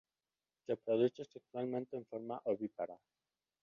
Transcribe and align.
Se 0.65 0.71
reproduce 0.73 1.23
sexualmente 1.25 1.95
en 1.95 2.05
forma 2.07 2.41
ovípara. 2.45 2.99